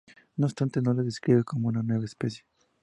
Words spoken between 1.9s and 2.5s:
especie.